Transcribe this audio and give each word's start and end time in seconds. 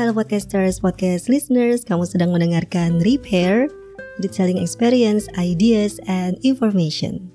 Halo 0.00 0.16
podcasters, 0.16 0.80
podcast 0.80 1.28
listeners, 1.28 1.84
kamu 1.84 2.08
sedang 2.08 2.32
mendengarkan 2.32 3.04
Repair, 3.04 3.68
Retailing 4.24 4.56
Experience, 4.56 5.28
Ideas, 5.36 6.00
and 6.08 6.40
Information. 6.40 7.28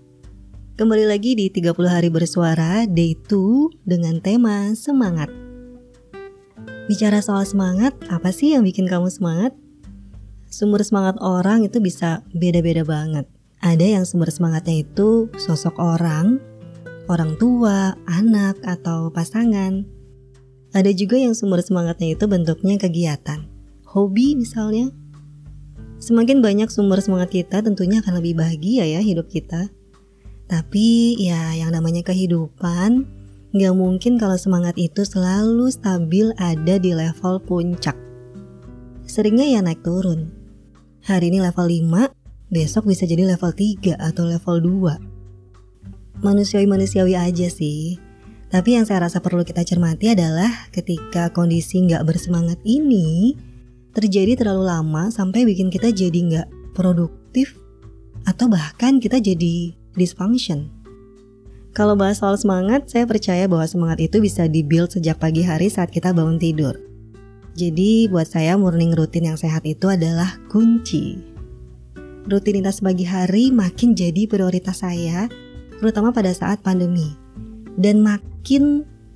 Kembali 0.73 1.05
lagi 1.05 1.37
di 1.37 1.45
30 1.53 1.77
hari 1.85 2.09
bersuara, 2.09 2.89
day 2.89 3.13
2 3.29 3.85
dengan 3.85 4.17
tema 4.17 4.73
semangat. 4.73 5.29
Bicara 6.89 7.21
soal 7.21 7.45
semangat, 7.45 7.93
apa 8.09 8.33
sih 8.33 8.57
yang 8.57 8.65
bikin 8.65 8.89
kamu 8.89 9.13
semangat? 9.13 9.53
Sumber 10.49 10.81
semangat 10.81 11.21
orang 11.21 11.69
itu 11.69 11.77
bisa 11.77 12.25
beda-beda 12.33 12.81
banget. 12.81 13.29
Ada 13.61 14.01
yang 14.01 14.09
sumber 14.09 14.33
semangatnya 14.33 14.81
itu 14.81 15.29
sosok 15.37 15.77
orang, 15.77 16.41
orang 17.13 17.37
tua, 17.37 17.93
anak, 18.09 18.57
atau 18.65 19.13
pasangan. 19.13 19.94
Ada 20.75 20.91
juga 20.91 21.15
yang 21.15 21.31
sumber 21.31 21.63
semangatnya 21.63 22.19
itu 22.19 22.27
bentuknya 22.27 22.75
kegiatan. 22.75 23.47
Hobi 23.87 24.35
misalnya. 24.35 24.91
Semakin 26.03 26.43
banyak 26.43 26.67
sumber 26.67 26.99
semangat 26.99 27.31
kita 27.31 27.63
tentunya 27.63 28.03
akan 28.03 28.19
lebih 28.19 28.35
bahagia 28.35 28.83
ya 28.83 28.99
hidup 28.99 29.31
kita. 29.31 29.71
Tapi 30.51 31.15
ya 31.15 31.55
yang 31.55 31.71
namanya 31.71 32.03
kehidupan 32.03 33.07
nggak 33.55 33.71
mungkin 33.71 34.19
kalau 34.19 34.35
semangat 34.35 34.75
itu 34.75 35.07
selalu 35.07 35.71
stabil 35.71 36.35
ada 36.35 36.75
di 36.75 36.91
level 36.91 37.39
puncak. 37.47 37.95
Seringnya 39.07 39.47
ya 39.47 39.63
naik 39.63 39.79
turun. 39.79 40.27
Hari 41.07 41.31
ini 41.31 41.39
level 41.39 41.71
5, 41.71 42.51
besok 42.51 42.91
bisa 42.91 43.07
jadi 43.07 43.23
level 43.23 43.55
3 43.55 43.95
atau 43.95 44.27
level 44.27 44.59
2. 46.19 46.19
Manusiawi-manusiawi 46.19 47.15
aja 47.15 47.47
sih. 47.47 48.04
Tapi 48.55 48.79
yang 48.79 48.87
saya 48.87 49.03
rasa 49.03 49.19
perlu 49.19 49.43
kita 49.43 49.67
cermati 49.67 50.15
adalah 50.15 50.71
ketika 50.71 51.27
kondisi 51.35 51.83
nggak 51.83 52.07
bersemangat 52.07 52.55
ini 52.63 53.35
terjadi 53.91 54.39
terlalu 54.39 54.71
lama 54.71 55.11
sampai 55.11 55.43
bikin 55.43 55.67
kita 55.67 55.91
jadi 55.91 56.15
nggak 56.15 56.47
produktif 56.71 57.59
atau 58.23 58.47
bahkan 58.47 59.03
kita 59.03 59.19
jadi 59.19 59.75
dysfunction. 59.99 60.71
Kalau 61.75 61.99
bahas 61.99 62.23
soal 62.23 62.39
semangat, 62.39 62.87
saya 62.87 63.03
percaya 63.03 63.43
bahwa 63.51 63.67
semangat 63.67 64.07
itu 64.07 64.23
bisa 64.23 64.47
dibuild 64.47 64.87
sejak 64.87 65.19
pagi 65.19 65.43
hari 65.43 65.67
saat 65.67 65.91
kita 65.91 66.15
bangun 66.15 66.39
tidur. 66.39 66.79
Jadi 67.59 68.07
buat 68.07 68.31
saya 68.31 68.55
morning 68.55 68.95
routine 68.95 69.35
yang 69.35 69.39
sehat 69.39 69.67
itu 69.67 69.91
adalah 69.91 70.39
kunci. 70.47 71.19
Rutinitas 72.31 72.79
pagi 72.79 73.03
hari 73.03 73.51
makin 73.51 73.99
jadi 73.99 74.31
prioritas 74.31 74.79
saya, 74.79 75.27
terutama 75.75 76.15
pada 76.15 76.31
saat 76.31 76.63
pandemi. 76.63 77.19
Dan 77.75 77.99
makin 77.99 78.34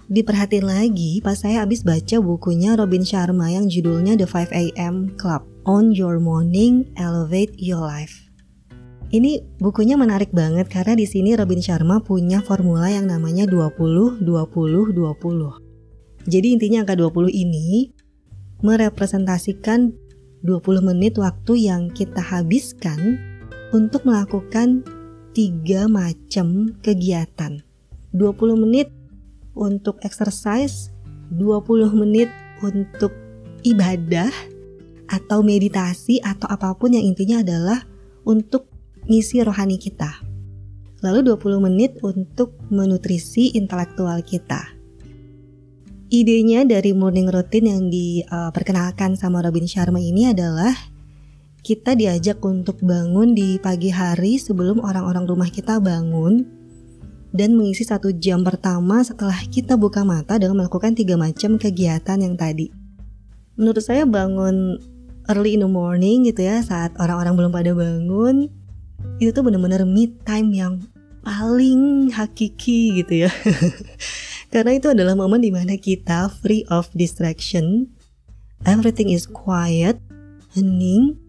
diperhatiin 0.09 0.65
lagi 0.65 1.21
pas 1.21 1.37
saya 1.37 1.61
habis 1.61 1.85
baca 1.85 2.17
bukunya 2.17 2.73
Robin 2.73 3.05
Sharma 3.05 3.53
yang 3.53 3.69
judulnya 3.69 4.17
The 4.17 4.25
5 4.25 4.49
AM 4.49 5.13
Club 5.21 5.45
On 5.69 5.93
Your 5.93 6.17
Morning 6.17 6.89
Elevate 6.97 7.53
Your 7.61 7.85
Life. 7.85 8.25
Ini 9.13 9.61
bukunya 9.61 10.01
menarik 10.01 10.33
banget 10.33 10.65
karena 10.73 10.97
di 10.97 11.05
sini 11.05 11.37
Robin 11.37 11.61
Sharma 11.61 12.01
punya 12.01 12.41
formula 12.41 12.89
yang 12.89 13.05
namanya 13.05 13.45
20 13.45 14.25
20 14.25 14.97
20. 14.97 14.97
Jadi 16.25 16.47
intinya 16.49 16.81
angka 16.81 16.97
20 16.97 17.29
ini 17.29 17.93
merepresentasikan 18.65 19.93
20 20.41 20.89
menit 20.89 21.21
waktu 21.21 21.69
yang 21.69 21.93
kita 21.93 22.17
habiskan 22.17 23.21
untuk 23.77 24.09
melakukan 24.09 24.81
tiga 25.37 25.85
macam 25.85 26.73
kegiatan 26.81 27.61
20 28.17 28.65
menit 28.65 28.98
untuk 29.57 30.01
exercise, 30.05 30.93
20 31.33 31.93
menit 31.93 32.29
untuk 32.61 33.13
ibadah 33.63 34.29
atau 35.09 35.41
meditasi 35.41 36.21
atau 36.21 36.45
apa 36.49 36.73
pun 36.77 36.93
yang 36.93 37.05
intinya 37.05 37.41
adalah 37.41 37.81
untuk 38.25 38.69
ngisi 39.09 39.41
rohani 39.41 39.81
kita. 39.81 40.21
Lalu 41.01 41.33
20 41.33 41.65
menit 41.65 41.91
untuk 42.05 42.59
menutrisi 42.69 43.55
intelektual 43.55 44.21
kita. 44.21 44.75
Idenya 46.09 46.65
dari 46.65 46.91
morning 46.91 47.29
routine 47.29 47.69
yang 47.69 47.83
diperkenalkan 47.87 49.13
sama 49.13 49.45
Robin 49.45 49.69
Sharma 49.69 50.01
ini 50.01 50.33
adalah 50.33 50.73
kita 51.61 51.93
diajak 51.93 52.41
untuk 52.41 52.81
bangun 52.81 53.37
di 53.37 53.61
pagi 53.61 53.93
hari 53.93 54.41
sebelum 54.41 54.81
orang-orang 54.81 55.29
rumah 55.29 55.49
kita 55.53 55.77
bangun 55.77 56.58
dan 57.29 57.53
mengisi 57.53 57.85
satu 57.85 58.09
jam 58.15 58.41
pertama 58.41 59.05
setelah 59.05 59.37
kita 59.49 59.77
buka 59.77 60.01
mata 60.01 60.41
dengan 60.41 60.65
melakukan 60.65 60.97
tiga 60.97 61.13
macam 61.13 61.61
kegiatan 61.61 62.17
yang 62.17 62.33
tadi. 62.33 62.73
Menurut 63.59 63.83
saya 63.83 64.07
bangun 64.07 64.79
early 65.29 65.59
in 65.59 65.61
the 65.61 65.69
morning 65.69 66.25
gitu 66.25 66.41
ya 66.41 66.63
saat 66.65 66.95
orang-orang 66.97 67.37
belum 67.37 67.51
pada 67.53 67.71
bangun 67.77 68.49
itu 69.21 69.29
tuh 69.29 69.45
bener-bener 69.45 69.85
me 69.85 70.09
time 70.25 70.49
yang 70.51 70.73
paling 71.21 72.09
hakiki 72.09 73.03
gitu 73.03 73.27
ya. 73.27 73.31
Karena 74.53 74.73
itu 74.73 74.89
adalah 74.89 75.13
momen 75.13 75.45
di 75.45 75.53
mana 75.53 75.77
kita 75.77 76.33
free 76.41 76.65
of 76.73 76.89
distraction, 76.97 77.85
everything 78.65 79.13
is 79.13 79.29
quiet, 79.29 80.01
hening, 80.57 81.21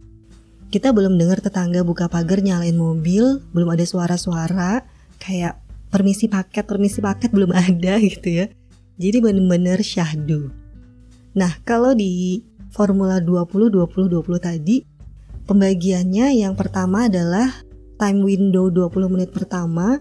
kita 0.73 0.95
belum 0.95 1.21
dengar 1.21 1.45
tetangga 1.45 1.85
buka 1.85 2.09
pagar 2.09 2.41
nyalain 2.41 2.79
mobil, 2.79 3.45
belum 3.53 3.69
ada 3.75 3.85
suara-suara 3.85 4.87
kayak 5.21 5.61
permisi 5.91 6.31
paket 6.31 6.65
permisi 6.65 7.03
paket 7.03 7.35
belum 7.35 7.51
ada 7.53 7.99
gitu 8.15 8.31
ya. 8.31 8.47
Jadi 8.97 9.17
bener-bener 9.21 9.83
syahdu. 9.83 10.55
Nah 11.35 11.53
kalau 11.67 11.93
di 11.93 12.43
formula 12.71 13.19
20 13.19 13.69
20 13.75 14.15
20 14.23 14.39
tadi 14.39 14.87
pembagiannya 15.45 16.39
yang 16.47 16.55
pertama 16.55 17.11
adalah 17.11 17.51
time 17.99 18.23
window 18.23 18.71
20 18.71 19.13
menit 19.13 19.31
pertama 19.35 19.99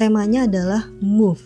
temanya 0.00 0.48
adalah 0.48 0.88
move. 1.04 1.44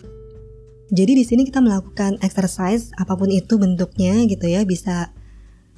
Jadi 0.95 1.17
di 1.17 1.23
sini 1.27 1.43
kita 1.43 1.59
melakukan 1.59 2.21
exercise 2.23 2.95
apa 2.95 3.17
pun 3.19 3.27
itu 3.27 3.59
bentuknya 3.59 4.23
gitu 4.29 4.47
ya. 4.47 4.63
Bisa 4.63 5.11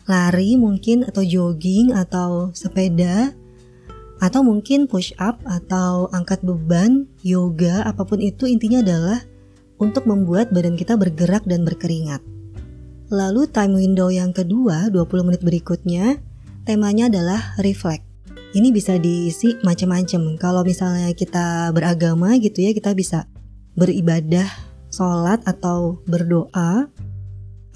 lari 0.06 0.56
mungkin 0.56 1.04
atau 1.04 1.26
jogging 1.26 1.96
atau 1.96 2.54
sepeda 2.54 3.34
atau 4.18 4.42
mungkin 4.42 4.90
push 4.90 5.14
up 5.22 5.38
atau 5.46 6.10
angkat 6.10 6.42
beban, 6.42 7.06
yoga, 7.22 7.86
apa 7.86 8.02
pun 8.02 8.18
itu 8.18 8.50
intinya 8.50 8.82
adalah 8.82 9.20
untuk 9.78 10.10
membuat 10.10 10.50
badan 10.50 10.74
kita 10.74 10.98
bergerak 10.98 11.46
dan 11.46 11.62
berkeringat. 11.62 12.22
Lalu 13.08 13.48
time 13.48 13.78
window 13.78 14.10
yang 14.12 14.36
kedua, 14.36 14.90
20 14.92 15.28
menit 15.28 15.42
berikutnya, 15.46 16.20
temanya 16.68 17.08
adalah 17.08 17.56
reflect. 17.62 18.04
Ini 18.52 18.74
bisa 18.74 18.98
diisi 18.98 19.56
macam-macam. 19.64 20.36
Kalau 20.36 20.66
misalnya 20.66 21.14
kita 21.14 21.72
beragama 21.72 22.36
gitu 22.42 22.66
ya, 22.66 22.74
kita 22.74 22.92
bisa 22.98 23.30
beribadah, 23.78 24.50
sholat 24.90 25.40
atau 25.46 26.02
berdoa, 26.10 26.90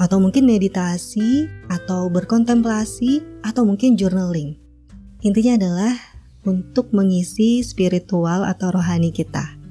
atau 0.01 0.17
mungkin 0.17 0.49
meditasi, 0.49 1.45
atau 1.69 2.09
berkontemplasi, 2.09 3.21
atau 3.45 3.61
mungkin 3.63 3.93
journaling. 3.93 4.57
Intinya 5.21 5.61
adalah 5.61 5.93
untuk 6.45 6.89
mengisi 6.95 7.61
spiritual 7.61 8.43
atau 8.45 8.73
rohani 8.73 9.13
kita. 9.13 9.61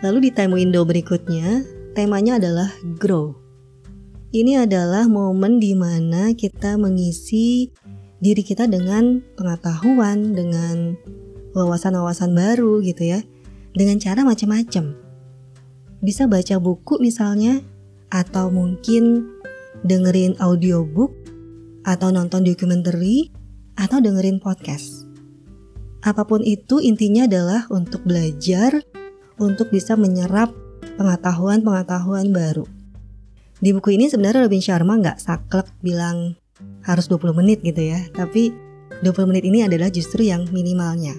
Lalu 0.00 0.28
di 0.28 0.30
time 0.32 0.56
window 0.56 0.84
berikutnya, 0.88 1.64
temanya 1.92 2.40
adalah 2.40 2.68
grow. 2.96 3.36
Ini 4.32 4.68
adalah 4.68 5.08
momen 5.08 5.60
di 5.60 5.72
mana 5.72 6.32
kita 6.36 6.76
mengisi 6.76 7.72
diri 8.20 8.40
kita 8.40 8.64
dengan 8.68 9.20
pengetahuan, 9.36 10.32
dengan 10.32 10.96
wawasan-wawasan 11.52 12.32
baru 12.32 12.80
gitu 12.84 13.16
ya, 13.16 13.20
dengan 13.76 14.00
cara 14.00 14.24
macam-macam. 14.24 14.96
Bisa 16.00 16.28
baca 16.28 16.56
buku 16.60 17.00
misalnya, 17.00 17.60
atau 18.08 18.48
mungkin 18.48 19.28
dengerin 19.84 20.36
audiobook, 20.40 21.12
atau 21.84 22.08
nonton 22.12 22.44
dokumenter, 22.44 22.96
atau 23.76 23.98
dengerin 24.00 24.40
podcast. 24.40 24.95
Apa 26.04 26.28
pun 26.28 26.44
itu 26.44 26.82
intinya 26.82 27.24
adalah 27.24 27.64
untuk 27.72 28.04
belajar, 28.04 28.84
untuk 29.40 29.72
bisa 29.72 29.96
menyerap 29.96 30.52
pengetahuan-pengetahuan 30.96 32.32
baru. 32.32 32.64
Di 33.56 33.72
buku 33.72 33.96
ini 33.96 34.12
sebenarnya 34.12 34.44
Robin 34.48 34.60
Sharma 34.60 35.00
nggak 35.00 35.18
saklek 35.20 35.68
bilang 35.80 36.36
harus 36.84 37.08
20 37.08 37.32
menit 37.32 37.64
gitu 37.64 37.80
ya, 37.80 38.00
tapi 38.12 38.52
20 39.00 39.28
menit 39.32 39.44
ini 39.48 39.64
adalah 39.64 39.88
justru 39.88 40.24
yang 40.24 40.44
minimalnya. 40.52 41.16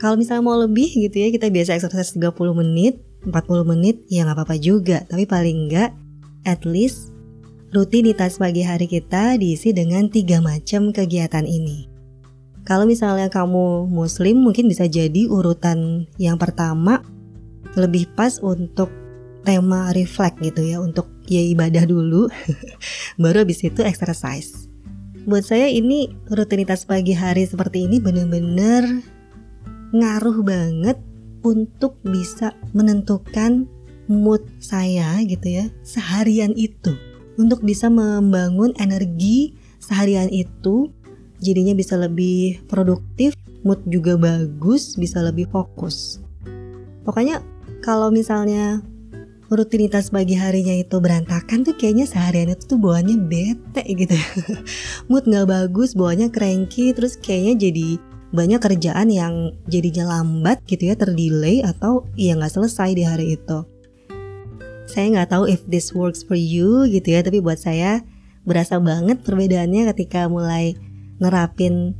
Kalau 0.00 0.18
misalnya 0.18 0.44
mau 0.44 0.58
lebih 0.58 0.90
gitu 0.90 1.16
ya, 1.16 1.28
kita 1.32 1.48
biasa 1.48 1.78
exercise 1.78 2.16
30 2.16 2.34
menit, 2.52 3.00
40 3.24 3.64
menit, 3.64 4.04
ya 4.10 4.26
nggak 4.26 4.36
apa-apa 4.36 4.56
juga. 4.58 5.04
Tapi 5.06 5.24
paling 5.24 5.70
nggak, 5.70 5.90
at 6.44 6.60
least 6.68 7.14
rutinitas 7.72 8.36
pagi 8.36 8.66
hari 8.66 8.90
kita 8.90 9.38
diisi 9.40 9.72
dengan 9.72 10.10
tiga 10.10 10.42
macam 10.44 10.92
kegiatan 10.92 11.46
ini. 11.46 11.93
Kalau 12.64 12.88
misalnya 12.88 13.28
kamu 13.28 13.92
muslim 13.92 14.40
mungkin 14.40 14.72
bisa 14.72 14.88
jadi 14.88 15.28
urutan 15.28 16.08
yang 16.16 16.40
pertama 16.40 17.04
lebih 17.76 18.08
pas 18.16 18.40
untuk 18.40 18.88
tema 19.44 19.92
reflect 19.92 20.40
gitu 20.40 20.64
ya 20.64 20.80
untuk 20.80 21.04
ya 21.28 21.44
ibadah 21.44 21.84
dulu, 21.84 22.32
baru 23.22 23.44
habis 23.44 23.60
itu 23.60 23.84
exercise. 23.84 24.72
Buat 25.28 25.44
saya 25.44 25.68
ini 25.68 26.12
rutinitas 26.32 26.88
pagi 26.88 27.12
hari 27.12 27.44
seperti 27.44 27.84
ini 27.84 28.00
bener-bener 28.00 29.04
ngaruh 29.92 30.40
banget 30.40 30.96
untuk 31.44 32.00
bisa 32.00 32.56
menentukan 32.72 33.68
mood 34.08 34.44
saya 34.60 35.20
gitu 35.24 35.60
ya 35.60 35.64
seharian 35.84 36.52
itu 36.56 36.92
untuk 37.40 37.64
bisa 37.64 37.88
membangun 37.88 38.76
energi 38.76 39.56
seharian 39.80 40.28
itu 40.28 40.92
jadinya 41.44 41.76
bisa 41.76 42.00
lebih 42.00 42.64
produktif 42.64 43.36
mood 43.64 43.80
juga 43.84 44.16
bagus 44.16 44.96
bisa 44.96 45.20
lebih 45.20 45.48
fokus. 45.52 46.24
Pokoknya 47.04 47.44
kalau 47.84 48.08
misalnya 48.08 48.80
rutinitas 49.52 50.08
pagi 50.08 50.34
harinya 50.34 50.72
itu 50.72 50.96
berantakan 50.98 51.62
tuh 51.62 51.76
kayaknya 51.76 52.08
seharian 52.08 52.52
itu 52.52 52.64
tuh 52.76 52.78
bawaannya 52.80 53.16
bete 53.28 53.84
gitu. 53.84 54.16
Mood 55.10 55.28
nggak 55.28 55.48
bagus 55.48 55.92
bawaannya 55.92 56.32
cranky 56.32 56.96
terus 56.96 57.20
kayaknya 57.20 57.68
jadi 57.68 57.88
banyak 58.34 58.60
kerjaan 58.60 59.08
yang 59.12 59.54
jadinya 59.70 60.18
lambat 60.18 60.64
gitu 60.66 60.90
ya 60.90 60.98
terdelay 60.98 61.62
atau 61.62 62.08
ya 62.18 62.34
nggak 62.34 62.52
selesai 62.52 62.90
di 62.96 63.04
hari 63.04 63.36
itu. 63.36 63.58
Saya 64.84 65.06
nggak 65.12 65.30
tahu 65.32 65.44
if 65.48 65.64
this 65.68 65.92
works 65.92 66.20
for 66.24 66.36
you 66.36 66.84
gitu 66.88 67.14
ya 67.14 67.20
tapi 67.24 67.40
buat 67.40 67.60
saya 67.60 68.04
berasa 68.44 68.76
banget 68.76 69.24
perbedaannya 69.24 69.88
ketika 69.94 70.28
mulai 70.28 70.76
nerapin 71.24 71.96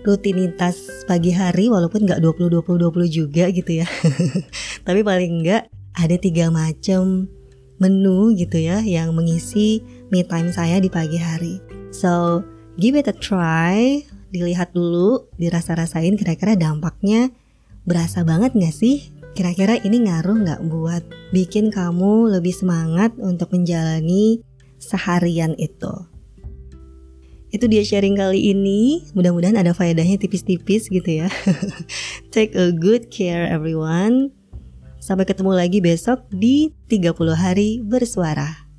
rutinitas 0.00 1.04
pagi 1.04 1.28
hari 1.36 1.68
walaupun 1.68 2.08
nggak 2.08 2.24
20 2.24 2.64
20 2.64 2.88
20 2.88 3.04
juga 3.12 3.44
gitu 3.52 3.84
ya. 3.84 3.86
Tapi 4.86 5.00
paling 5.04 5.44
nggak 5.44 5.62
ada 6.00 6.16
tiga 6.16 6.48
macam 6.48 7.28
menu 7.80 8.36
gitu 8.36 8.60
ya 8.60 8.84
yang 8.84 9.16
mengisi 9.16 9.84
me 10.12 10.24
time 10.24 10.52
saya 10.52 10.80
di 10.80 10.88
pagi 10.92 11.16
hari. 11.20 11.60
So, 11.92 12.44
give 12.76 12.96
it 12.96 13.08
a 13.08 13.16
try, 13.16 14.04
dilihat 14.30 14.76
dulu, 14.76 15.26
dirasa-rasain 15.40 16.14
kira-kira 16.14 16.54
dampaknya 16.54 17.32
berasa 17.88 18.22
banget 18.22 18.54
gak 18.54 18.76
sih? 18.76 19.10
Kira-kira 19.32 19.80
ini 19.80 20.04
ngaruh 20.06 20.36
nggak 20.42 20.62
buat 20.68 21.02
bikin 21.32 21.72
kamu 21.72 22.38
lebih 22.38 22.52
semangat 22.52 23.16
untuk 23.18 23.50
menjalani 23.54 24.44
seharian 24.78 25.56
itu? 25.56 25.90
Itu 27.50 27.66
dia 27.66 27.82
sharing 27.82 28.14
kali 28.14 28.54
ini. 28.54 29.10
Mudah-mudahan 29.14 29.58
ada 29.58 29.74
faedahnya 29.74 30.22
tipis-tipis 30.22 30.86
gitu 30.86 31.26
ya. 31.26 31.28
Take 32.34 32.54
a 32.54 32.70
good 32.70 33.10
care 33.10 33.50
everyone. 33.50 34.30
Sampai 35.02 35.26
ketemu 35.26 35.58
lagi 35.58 35.82
besok 35.82 36.30
di 36.30 36.70
30 36.86 37.16
hari 37.34 37.82
bersuara. 37.82 38.69